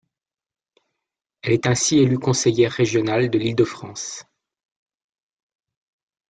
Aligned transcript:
Elle 1.43 1.53
est 1.53 1.67
ainsi 1.67 1.99
élue 1.99 2.17
conseillère 2.17 2.71
régionale 2.71 3.29
de 3.29 3.37
l'Île-de-France. 3.37 4.25